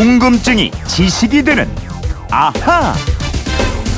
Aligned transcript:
궁금증이 0.00 0.70
지식이 0.86 1.42
되는 1.42 1.68
아하. 2.30 2.94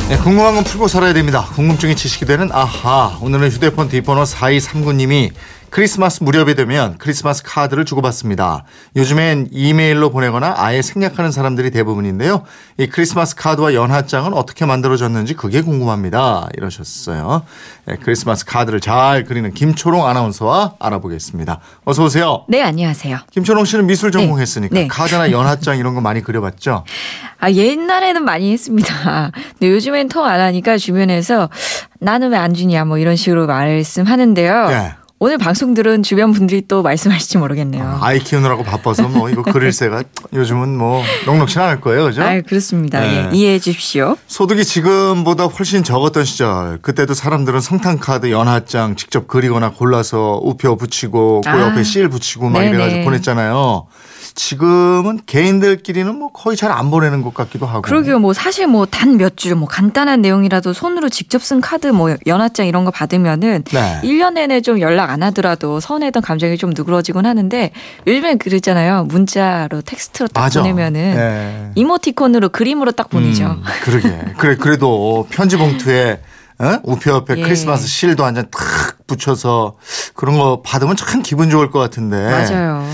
네, 0.08 0.18
궁금한 0.18 0.54
건 0.54 0.64
풀고 0.64 0.88
살아야 0.88 1.12
됩니다. 1.14 1.46
궁금증이 1.54 1.96
지식이 1.96 2.26
되는 2.26 2.50
아하. 2.52 3.16
오늘은 3.22 3.48
휴대폰 3.50 3.88
뒷번호 3.88 4.24
4239님이 4.24 5.30
크리스마스 5.70 6.22
무렵이 6.22 6.54
되면 6.54 6.96
크리스마스 6.98 7.42
카드를 7.42 7.86
주고받습니다. 7.86 8.64
요즘엔 8.94 9.48
이메일로 9.52 10.10
보내거나 10.10 10.52
아예 10.58 10.82
생략하는 10.82 11.32
사람들이 11.32 11.70
대부분인데요. 11.70 12.42
이 12.76 12.88
크리스마스 12.88 13.34
카드와 13.34 13.72
연하장은 13.72 14.34
어떻게 14.34 14.66
만들어졌는지 14.66 15.32
그게 15.32 15.62
궁금합니다. 15.62 16.50
이러셨어요. 16.58 17.44
네, 17.86 17.96
크리스마스 18.02 18.44
카드를 18.44 18.80
잘 18.80 19.24
그리는 19.24 19.50
김초롱 19.54 20.06
아나운서와 20.06 20.74
알아보겠습니다. 20.78 21.60
어서 21.86 22.04
오세요. 22.04 22.44
네, 22.48 22.62
안녕하세요. 22.62 23.20
김초롱 23.30 23.64
씨는 23.64 23.86
미술 23.86 24.12
전공했으니까 24.12 24.74
네. 24.74 24.86
카드나 24.88 25.30
연하장 25.30 25.78
이런 25.78 25.94
거 25.94 26.02
많이 26.02 26.20
그려봤죠? 26.20 26.84
아, 27.40 27.50
옛날에는 27.50 28.22
많이 28.24 28.52
했습니다. 28.52 29.32
근데 29.58 29.70
요즘 29.72 29.96
엔 30.02 30.08
통 30.08 30.26
안 30.26 30.40
하니까 30.40 30.76
주변에서 30.76 31.48
나는 32.00 32.30
왜 32.32 32.36
안 32.38 32.54
주냐 32.54 32.84
뭐 32.84 32.98
이런 32.98 33.14
식으로 33.16 33.46
말씀하는데요. 33.46 34.68
네. 34.68 34.92
오늘 35.20 35.38
방송 35.38 35.72
들은 35.72 36.02
주변 36.02 36.32
분들이 36.32 36.62
또 36.66 36.82
말씀하실지 36.82 37.38
모르겠네요. 37.38 37.98
아이 38.02 38.18
키우느라고 38.18 38.64
바빠서 38.64 39.06
뭐 39.06 39.30
이거 39.30 39.42
그릴새가 39.44 40.02
요즘은 40.34 40.76
뭐 40.76 41.00
녹록치 41.26 41.60
않을 41.60 41.80
거예요, 41.80 42.06
그죠? 42.06 42.22
아, 42.24 42.40
그렇습니다. 42.40 42.98
네. 42.98 43.28
예, 43.32 43.36
이해해 43.36 43.58
주십시오. 43.60 44.16
소득이 44.26 44.64
지금보다 44.64 45.44
훨씬 45.44 45.84
적었던 45.84 46.24
시절 46.24 46.78
그때도 46.82 47.14
사람들은 47.14 47.60
성탄 47.60 48.00
카드 48.00 48.32
연하장 48.32 48.96
직접 48.96 49.28
그리거나 49.28 49.70
골라서 49.70 50.40
우표 50.42 50.74
붙이고 50.76 51.42
그 51.42 51.48
아. 51.48 51.68
옆에 51.68 51.84
실 51.84 52.08
붙이고 52.08 52.48
막 52.48 52.58
네네. 52.58 52.70
이래가지고 52.70 53.04
보냈잖아요. 53.04 53.86
지금은 54.34 55.20
개인들끼리는 55.26 56.14
뭐 56.18 56.30
거의 56.32 56.56
잘 56.56 56.72
안 56.72 56.90
보내는 56.90 57.22
것 57.22 57.34
같기도 57.34 57.66
하고. 57.66 57.82
그러게요. 57.82 58.18
뭐 58.18 58.32
사실 58.32 58.66
뭐 58.66 58.86
단 58.86 59.16
몇 59.18 59.36
줄 59.36 59.54
뭐 59.56 59.68
간단한 59.68 60.22
내용이라도 60.22 60.72
손으로 60.72 61.08
직접 61.08 61.42
쓴 61.42 61.60
카드 61.60 61.86
뭐 61.88 62.14
연하장 62.26 62.66
이런 62.66 62.84
거 62.84 62.90
받으면은 62.90 63.64
네. 63.64 64.00
1년 64.02 64.32
내내 64.34 64.60
좀 64.62 64.80
연락 64.80 65.10
안 65.10 65.22
하더라도 65.24 65.80
서운했던 65.80 66.22
감정이 66.22 66.56
좀 66.56 66.72
누그러지곤 66.74 67.26
하는데 67.26 67.70
요즘엔 68.06 68.38
그랬잖아요. 68.38 69.04
문자로 69.04 69.82
텍스트로 69.82 70.28
딱 70.28 70.40
맞아. 70.42 70.60
보내면은 70.62 71.14
네. 71.14 71.70
이모티콘으로 71.74 72.48
그림으로 72.50 72.92
딱 72.92 73.10
보내죠. 73.10 73.44
음, 73.44 73.62
그러게. 73.84 74.16
그래 74.38 74.56
그래도 74.56 75.26
편지 75.30 75.56
봉투에 75.56 76.20
어? 76.58 76.78
우표 76.84 77.10
옆에 77.10 77.34
예. 77.38 77.42
크리스마스 77.42 77.86
실도 77.88 78.24
한 78.24 78.34
장 78.34 78.46
탁 78.50 78.60
붙여서 79.06 79.74
그런 80.14 80.38
거 80.38 80.62
받으면 80.64 80.96
참 80.96 81.22
기분 81.22 81.50
좋을 81.50 81.70
것 81.70 81.78
같은데. 81.80 82.16
맞아요. 82.30 82.86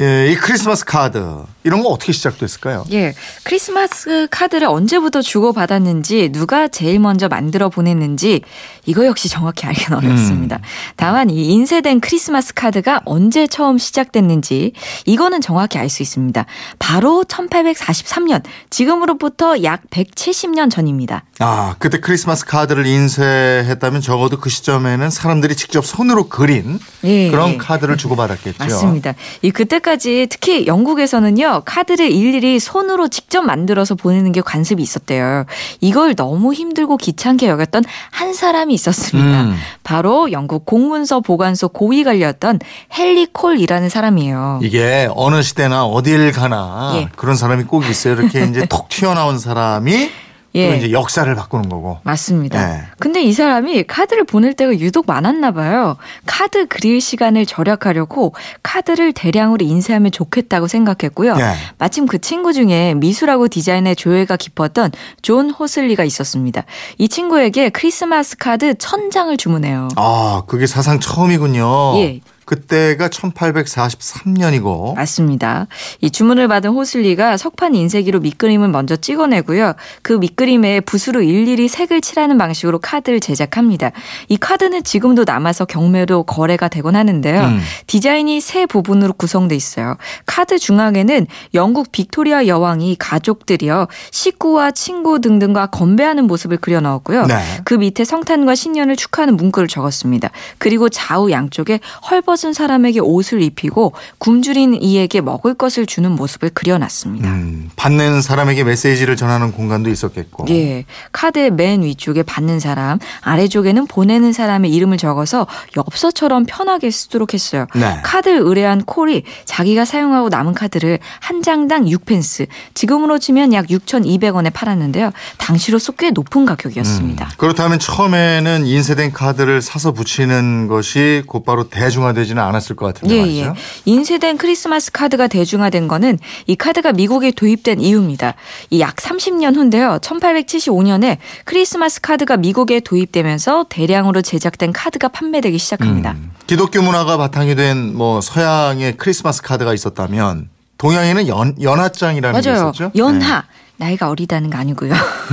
예, 0.00 0.32
이 0.32 0.36
크리스마스 0.36 0.86
카드 0.86 1.22
이런 1.64 1.82
거 1.82 1.90
어떻게 1.90 2.12
시작됐을까요? 2.12 2.84
예. 2.92 3.12
크리스마스 3.44 4.26
카드를 4.30 4.66
언제부터 4.66 5.20
주고 5.20 5.52
받았는지, 5.52 6.30
누가 6.32 6.66
제일 6.66 6.98
먼저 6.98 7.28
만들어 7.28 7.68
보냈는지, 7.68 8.40
이거 8.86 9.04
역시 9.04 9.28
정확히 9.28 9.66
알기는 9.66 9.98
어렵습니다. 9.98 10.60
다만, 10.96 11.28
이 11.28 11.52
인쇄된 11.52 12.00
크리스마스 12.00 12.54
카드가 12.54 13.02
언제 13.04 13.46
처음 13.46 13.76
시작됐는지, 13.76 14.72
이거는 15.04 15.40
정확히 15.40 15.78
알 15.78 15.92
수 15.92 16.02
있습니다. 16.02 16.46
바로 16.78 17.22
1843년, 17.28 18.42
지금으로부터 18.70 19.62
약 19.62 19.82
170년 19.90 20.70
전입니다. 20.70 21.24
아, 21.38 21.76
그때 21.78 22.00
크리스마스 22.00 22.46
카드를 22.46 22.86
인쇄했다면 22.86 24.00
적어도 24.00 24.38
그 24.40 24.48
시점에는 24.48 25.10
사람들이 25.10 25.54
직접 25.54 25.84
손으로 25.84 26.28
그린 26.30 26.78
예. 27.04 27.30
그런 27.30 27.58
카드를 27.58 27.98
주고 27.98 28.16
받았겠죠. 28.16 28.56
맞습니다. 28.58 29.14
이 29.42 29.50
그때 29.50 29.81
까지 29.82 30.26
특히 30.30 30.66
영국에서는요 30.66 31.62
카드를 31.64 32.10
일일이 32.10 32.58
손으로 32.60 33.08
직접 33.08 33.42
만들어서 33.42 33.94
보내는 33.94 34.32
게 34.32 34.40
관습이 34.40 34.82
있었대요. 34.82 35.44
이걸 35.80 36.14
너무 36.14 36.54
힘들고 36.54 36.96
귀찮게 36.96 37.48
여겼던 37.48 37.84
한 38.10 38.32
사람이 38.32 38.72
있었습니다. 38.74 39.42
음. 39.42 39.56
바로 39.82 40.30
영국 40.32 40.64
공문서 40.64 41.20
보관소 41.20 41.68
고위 41.68 42.04
관리였던 42.04 42.60
헨리 42.96 43.26
콜이라는 43.26 43.88
사람이에요. 43.88 44.60
이게 44.62 45.08
어느 45.14 45.42
시대나 45.42 45.84
어딜 45.84 46.32
가나 46.32 46.92
예. 46.96 47.08
그런 47.16 47.36
사람이 47.36 47.64
꼭 47.64 47.84
있어요. 47.86 48.14
이렇게 48.14 48.44
이제 48.44 48.64
톡 48.66 48.88
튀어나온 48.88 49.38
사람이 49.38 50.10
예. 50.54 50.68
또 50.68 50.74
이제 50.76 50.92
역사를 50.92 51.32
바꾸는 51.34 51.68
거고. 51.68 51.98
맞습니다. 52.02 52.66
네. 52.66 52.82
근데 52.98 53.22
이 53.22 53.32
사람이 53.32 53.84
카드를 53.84 54.24
보낼 54.24 54.54
때가 54.54 54.72
유독 54.78 55.06
많았나 55.06 55.52
봐요. 55.52 55.96
카드 56.26 56.66
그릴 56.66 57.00
시간을 57.00 57.46
절약하려고 57.46 58.34
카드를 58.62 59.12
대량으로 59.12 59.64
인쇄하면 59.64 60.12
좋겠다고 60.12 60.66
생각했고요. 60.68 61.36
네. 61.36 61.54
마침 61.78 62.06
그 62.06 62.20
친구 62.20 62.52
중에 62.52 62.94
미술하고 62.94 63.48
디자인에 63.48 63.94
조예가 63.94 64.36
깊었던 64.36 64.92
존 65.22 65.50
호슬리가 65.50 66.04
있었습니다. 66.04 66.64
이 66.98 67.08
친구에게 67.08 67.70
크리스마스 67.70 68.36
카드 68.36 68.76
천 68.78 69.10
장을 69.10 69.34
주문해요. 69.36 69.88
아, 69.96 70.42
그게 70.46 70.66
사상 70.66 71.00
처음이군요. 71.00 71.96
예. 71.96 72.20
그때가 72.52 73.08
1843년이고. 73.08 74.94
맞습니다. 74.94 75.68
이 76.02 76.10
주문을 76.10 76.48
받은 76.48 76.68
호슬리가 76.68 77.38
석판 77.38 77.74
인쇄기로 77.74 78.20
밑그림을 78.20 78.68
먼저 78.68 78.94
찍어내고요. 78.94 79.72
그 80.02 80.12
밑그림에 80.12 80.80
붓으로 80.80 81.22
일일이 81.22 81.68
색을 81.68 82.02
칠하는 82.02 82.36
방식으로 82.36 82.78
카드를 82.78 83.20
제작합니다. 83.20 83.92
이 84.28 84.36
카드는 84.36 84.84
지금도 84.84 85.24
남아서 85.24 85.64
경매로 85.64 86.24
거래가 86.24 86.68
되곤 86.68 86.94
하는데요. 86.94 87.40
음. 87.40 87.60
디자인이 87.86 88.38
세 88.42 88.66
부분으로 88.66 89.14
구성돼 89.14 89.56
있어요. 89.56 89.96
카드 90.26 90.58
중앙에는 90.58 91.26
영국 91.54 91.90
빅토리아 91.90 92.46
여왕이 92.48 92.96
가족들이요. 92.98 93.86
식구와 94.10 94.72
친구 94.72 95.22
등등과 95.22 95.68
건배하는 95.68 96.26
모습을 96.26 96.58
그려 96.58 96.80
넣었고요. 96.80 97.24
네. 97.24 97.36
그 97.64 97.72
밑에 97.72 98.04
성탄과 98.04 98.54
신년을 98.54 98.96
축하하는 98.96 99.38
문구를 99.38 99.68
적었습니다. 99.68 100.28
그리고 100.58 100.90
좌우 100.90 101.30
양쪽에 101.30 101.80
헐벗 102.10 102.41
은 102.44 102.52
사람에게 102.52 103.00
옷을 103.00 103.42
입히고 103.42 103.92
굶주린 104.18 104.74
이에게 104.74 105.20
먹을 105.20 105.54
것을 105.54 105.86
주는 105.86 106.10
모습을 106.12 106.50
그려놨습니다. 106.50 107.28
음, 107.28 107.70
받는 107.76 108.20
사람에게 108.20 108.64
메시지를 108.64 109.16
전하는 109.16 109.52
공간도 109.52 109.90
있었겠고. 109.90 110.46
예. 110.50 110.84
카드의 111.12 111.50
맨 111.50 111.82
위쪽에 111.82 112.22
받는 112.22 112.58
사람, 112.58 112.98
아래쪽에는 113.20 113.86
보내는 113.86 114.32
사람의 114.32 114.72
이름을 114.72 114.96
적어서 114.96 115.46
엽서처럼 115.76 116.44
편하게 116.46 116.90
쓰도록 116.90 117.34
했어요. 117.34 117.66
네. 117.74 118.00
카드를 118.02 118.40
의뢰한 118.40 118.82
콜이 118.84 119.22
자기가 119.44 119.84
사용하고 119.84 120.28
남은 120.28 120.54
카드를 120.54 120.98
한 121.20 121.42
장당 121.42 121.84
6펜스, 121.84 122.46
지금으로 122.74 123.18
치면 123.18 123.52
약 123.52 123.66
6,200원에 123.66 124.52
팔았는데요. 124.52 125.10
당시로서 125.38 125.92
꽤 125.92 126.10
높은 126.10 126.44
가격이었습니다. 126.46 127.32
그렇다면 127.36 127.78
처음에는 127.78 128.66
인쇄된 128.66 129.12
카드를 129.12 129.62
사서 129.62 129.92
붙이는 129.92 130.66
것이 130.68 131.22
곧바로 131.26 131.68
대중화 131.68 132.12
되지는 132.22 132.42
않았을 132.42 132.76
것 132.76 132.86
같은데 132.86 133.14
예, 133.16 133.20
말이죠. 133.20 133.44
예. 133.46 133.52
인쇄된 133.84 134.38
크리스마스 134.38 134.90
카드가 134.92 135.26
대중화된 135.28 135.88
거는 135.88 136.18
이 136.46 136.56
카드가 136.56 136.92
미국에 136.92 137.30
도입된 137.30 137.80
이유입니다. 137.80 138.34
이 138.70 138.80
약 138.80 138.96
30년 138.96 139.54
후인데요. 139.56 139.98
1875년에 140.02 141.18
크리스마스 141.44 142.00
카드가 142.00 142.36
미국에 142.36 142.80
도입되면서 142.80 143.66
대량으로 143.68 144.22
제작된 144.22 144.72
카드가 144.72 145.08
판매되기 145.08 145.58
시작합니다. 145.58 146.12
음, 146.12 146.30
기독교 146.46 146.82
문화가 146.82 147.16
바탕이 147.16 147.54
된 147.54 147.92
뭐 147.94 148.20
서양의 148.20 148.96
크리스마스 148.96 149.42
카드가 149.42 149.74
있었다면 149.74 150.48
동양에는 150.78 151.28
연, 151.28 151.54
연하장이라는 151.60 152.40
게 152.40 152.50
맞아요. 152.50 152.62
있었죠. 152.70 152.90
연하. 152.96 153.40
네. 153.40 153.46
나이가 153.82 154.08
어리다는 154.08 154.48
거 154.48 154.58
아니고요. 154.58 154.92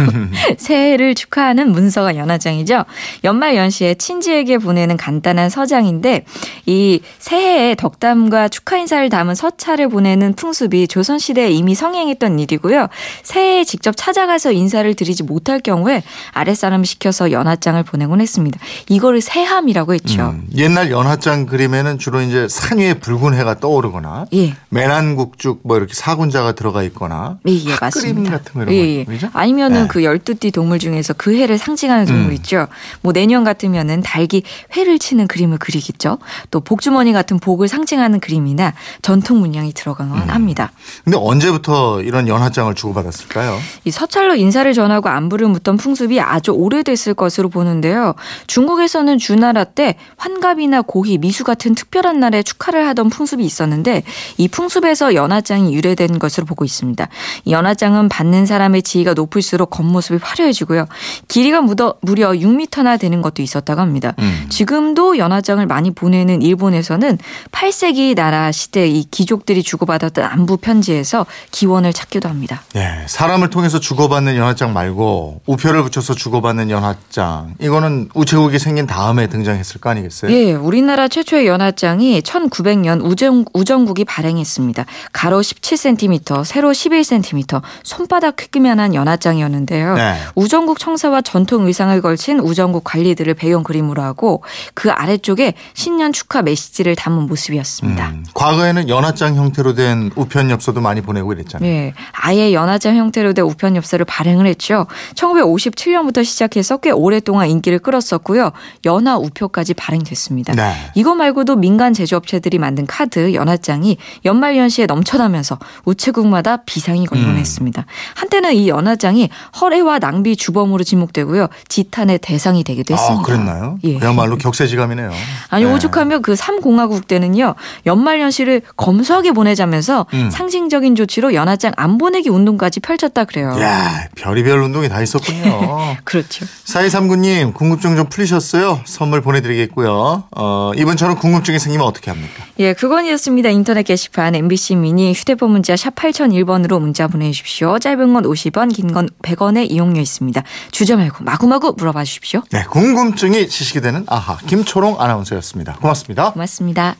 새해를 0.57 1.13
축하하는 1.13 1.71
문서가 1.71 2.15
연하장이죠. 2.15 2.85
연말 3.23 3.55
연시에 3.55 3.93
친지에게 3.93 4.57
보내는 4.57 4.97
간단한 4.97 5.51
서장인데 5.51 6.25
이 6.65 7.01
새해에 7.19 7.75
덕담과 7.75 8.47
축하 8.47 8.77
인사를 8.77 9.07
담은 9.09 9.35
서찰을 9.35 9.89
보내는 9.89 10.33
풍습이 10.33 10.87
조선 10.87 11.19
시대에 11.19 11.51
이미 11.51 11.75
성행했던 11.75 12.39
일이고요. 12.39 12.87
새해에 13.21 13.63
직접 13.63 13.93
찾아가서 13.95 14.51
인사를 14.51 14.91
드리지 14.95 15.23
못할 15.23 15.59
경우에 15.59 16.01
아랫사람을 16.31 16.85
시켜서 16.85 17.31
연하장을 17.31 17.83
보내곤 17.83 18.19
했습니다. 18.19 18.59
이거를 18.87 19.21
새함이라고 19.21 19.93
했죠. 19.93 20.29
음, 20.29 20.47
옛날 20.55 20.89
연하장 20.89 21.45
그림에는 21.45 21.99
주로 21.99 22.21
이제 22.21 22.47
산 22.49 22.79
위에 22.79 22.95
붉은 22.95 23.35
해가 23.35 23.59
떠오르거나 23.59 24.25
예. 24.33 24.55
매난국죽 24.69 25.61
뭐 25.63 25.77
이렇게 25.77 25.93
사군자가 25.93 26.53
들어가 26.53 26.81
있거나 26.83 27.37
예, 27.47 27.51
예, 27.53 27.75
맞습니다. 27.79 28.38
같은 28.39 28.53
거 28.53 28.61
이런 28.63 28.73
예, 28.73 28.99
예. 28.99 29.03
거 29.03 29.11
그죠? 29.11 29.29
아니면은 29.33 29.83
네. 29.83 29.87
그 29.87 30.03
열두 30.03 30.35
띠 30.35 30.51
동물 30.51 30.79
중에서 30.79 31.13
그 31.13 31.35
해를 31.35 31.57
상징하는 31.57 32.05
동물 32.05 32.31
음. 32.31 32.33
있죠. 32.33 32.67
뭐 33.01 33.13
내년 33.13 33.43
같으면은 33.43 34.01
닭이 34.01 34.43
회를 34.75 34.99
치는 34.99 35.27
그림을 35.27 35.57
그리겠죠. 35.57 36.17
또 36.51 36.59
복주머니 36.59 37.13
같은 37.13 37.39
복을 37.39 37.67
상징하는 37.67 38.19
그림이나 38.19 38.73
전통 39.01 39.39
문양이 39.39 39.73
들어가곤 39.73 40.17
음. 40.17 40.29
합니다. 40.29 40.71
근데 41.03 41.17
언제부터 41.17 42.01
이런 42.01 42.27
연하장을 42.27 42.73
주고받았을까요? 42.75 43.57
이 43.85 43.91
서찰로 43.91 44.35
인사를 44.35 44.71
전하고 44.73 45.09
안부를 45.09 45.47
묻던 45.47 45.77
풍습이 45.77 46.19
아주 46.19 46.51
오래됐을 46.51 47.13
것으로 47.13 47.49
보는데요. 47.49 48.15
중국에서는 48.47 49.17
주나라 49.17 49.63
때 49.63 49.95
환갑이나 50.17 50.81
고희, 50.81 51.17
미수 51.17 51.43
같은 51.43 51.75
특별한 51.75 52.19
날에 52.19 52.43
축하를 52.43 52.87
하던 52.87 53.09
풍습이 53.09 53.43
있었는데 53.43 54.03
이 54.37 54.47
풍습에서 54.47 55.13
연하장이 55.13 55.73
유래된 55.73 56.19
것으로 56.19 56.45
보고 56.45 56.65
있습니다. 56.65 57.07
이 57.45 57.51
연하장은 57.51 58.09
받는 58.29 58.45
사람의 58.45 58.83
지위가 58.83 59.13
높을수록 59.15 59.71
겉모습이 59.71 60.19
화려해지고요. 60.21 60.87
길이가 61.27 61.61
무더, 61.61 61.95
무려 62.01 62.31
6m나 62.31 62.99
되는 62.99 63.21
것도 63.21 63.41
있었다고 63.41 63.81
합니다. 63.81 64.13
음. 64.19 64.45
지금도 64.49 65.17
연하장을 65.17 65.65
많이 65.65 65.91
보내는 65.91 66.41
일본에서는 66.41 67.17
8세기 67.51 68.15
나라 68.15 68.51
시대 68.51 68.87
이 68.87 69.03
귀족들이 69.09 69.63
주고받았던 69.63 70.23
안부 70.23 70.57
편지에서 70.57 71.25
기원을 71.51 71.91
찾기도 71.91 72.29
합니다. 72.29 72.61
예, 72.75 73.05
사람을 73.07 73.49
통해서 73.49 73.79
주고받는 73.79 74.35
연하장 74.35 74.73
말고 74.73 75.41
우표를 75.47 75.83
붙여서 75.83 76.13
주고받는 76.13 76.69
연하장. 76.69 77.55
이거는 77.59 78.09
우체국이 78.13 78.59
생긴 78.59 78.85
다음에 78.85 79.27
등장했을 79.27 79.81
거 79.81 79.89
아니겠어요? 79.89 80.31
예, 80.31 80.53
우리나라 80.53 81.07
최초의 81.07 81.47
연하장이 81.47 82.21
1900년 82.21 83.03
우정, 83.03 83.45
우정국이 83.53 84.05
발행했습니다. 84.05 84.85
가로 85.11 85.41
17cm, 85.41 86.45
세로 86.45 86.71
11cm, 86.71 87.61
손 87.83 88.07
바닥 88.09 88.35
크기만한 88.35 88.93
연하장이었는데요. 88.93 89.95
네. 89.95 90.15
우정국 90.35 90.79
청사와 90.79 91.21
전통 91.21 91.67
의상을 91.67 92.01
걸친 92.01 92.39
우정국 92.39 92.83
관리들을 92.83 93.33
배경 93.35 93.63
그림으로 93.63 94.01
하고 94.01 94.43
그 94.73 94.91
아래쪽에 94.91 95.53
신년 95.73 96.11
축하 96.11 96.41
메시지를 96.41 96.97
담은 96.97 97.27
모습이었습니다. 97.27 98.09
음, 98.09 98.25
과거에는 98.33 98.89
연하장 98.89 99.35
형태로 99.35 99.75
된 99.75 100.11
우편 100.17 100.49
엽서도 100.49 100.81
많이 100.81 100.99
보내고 100.99 101.31
이랬잖아요. 101.31 101.69
예, 101.69 101.93
아예 102.11 102.51
연하장 102.51 102.97
형태로 102.97 103.33
된 103.33 103.45
우편 103.45 103.77
엽서를 103.77 104.05
발행을 104.05 104.45
했죠. 104.47 104.87
1957년부터 105.15 106.25
시작해서 106.25 106.77
꽤 106.77 106.91
오랫동안 106.91 107.49
인기를 107.49 107.79
끌었었고요. 107.79 108.51
연하 108.85 109.17
우표까지 109.17 109.75
발행됐습니다. 109.75 110.53
네. 110.53 110.73
이거 110.95 111.15
말고도 111.15 111.55
민간 111.55 111.93
제조업체들이 111.93 112.57
만든 112.57 112.85
카드 112.85 113.33
연하장이 113.33 113.97
연말연시에 114.25 114.87
넘쳐나면서 114.87 115.59
우체국마다 115.85 116.63
비상이 116.65 117.05
걸곤 117.05 117.29
음. 117.31 117.37
했습니다. 117.37 117.85
한때는 118.15 118.53
이 118.53 118.69
연하장이 118.69 119.29
허례와 119.59 119.99
낭비 119.99 120.35
주범으로 120.35 120.83
지목되고요. 120.83 121.47
지탄의 121.67 122.19
대상이 122.19 122.63
되기도 122.63 122.93
했습니다. 122.93 123.21
아, 123.21 123.25
그랬나요? 123.25 123.79
예. 123.83 123.97
그야말로 123.99 124.37
격세지감이네요. 124.37 125.11
아니 125.49 125.65
네. 125.65 125.73
오죽하면 125.73 126.21
그 126.21 126.33
3공화국 126.33 127.07
때는요 127.07 127.55
연말연시를 127.85 128.61
검소하게 128.75 129.31
보내자면서 129.31 130.05
음. 130.13 130.29
상징적인 130.31 130.95
조치로 130.95 131.33
연하장 131.33 131.71
안 131.75 131.97
보내기 131.97 132.29
운동까지 132.29 132.79
펼쳤다 132.79 133.25
그래요. 133.25 133.55
야, 133.59 134.07
별의별 134.15 134.59
운동이 134.59 134.89
다 134.89 135.01
있었군요. 135.01 135.97
그렇죠. 136.03 136.45
4239님, 136.65 137.53
궁금증 137.53 137.95
좀 137.95 138.07
풀리셨어요? 138.07 138.81
선물 138.85 139.21
보내드리겠고요. 139.21 140.23
어, 140.35 140.71
이번처럼 140.75 141.17
궁금증이 141.17 141.59
생기면 141.59 141.85
어떻게 141.85 142.11
합니까? 142.11 142.43
예, 142.59 142.73
그건이었습니다. 142.73 143.49
인터넷 143.49 143.83
게시판 143.83 144.35
MBC 144.35 144.75
미니 144.75 145.13
휴대폰 145.13 145.51
문자 145.51 145.75
샵 145.75 145.95
8001번으로 145.95 146.79
문자 146.79 147.07
보내주십시오. 147.07 147.79
짧은 147.89 148.13
건 148.13 148.23
50원, 148.23 148.71
긴 148.73 148.93
건 148.93 149.09
100원의 149.23 149.71
이용료 149.71 149.99
있습니다. 149.99 150.43
주저 150.71 150.95
말고 150.97 151.23
마구마구 151.23 151.73
물어봐 151.77 152.03
주십시오. 152.03 152.41
네, 152.51 152.63
궁금증이 152.69 153.47
지식이 153.47 153.81
되는 153.81 154.03
아하, 154.07 154.37
김초롱 154.45 155.01
아나운서였습니다. 155.01 155.77
고맙습니다. 155.77 156.31
고맙습니다. 156.33 156.95